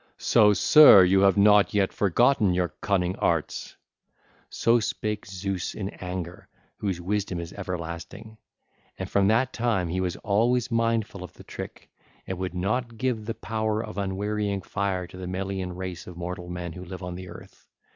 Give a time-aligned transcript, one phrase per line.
[0.17, 3.75] So, sir, you have not yet forgotten your cunning arts!'
[4.49, 4.79] (ll.
[4.79, 8.39] 561 584) So spake Zeus in anger, whose wisdom is everlasting;
[8.97, 11.91] and from that time he was always mindful of the trick,
[12.25, 16.17] and would not give the power of unwearying fire to the Melian 1621 race of
[16.17, 17.67] mortal men who live on the earth.